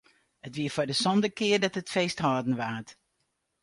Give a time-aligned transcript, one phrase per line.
[0.45, 2.89] It wie foar de sânde kear dat it feest hâlden waard.